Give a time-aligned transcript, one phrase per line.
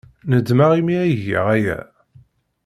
[0.31, 1.79] Nedmeɣ imi ay giɣ aya.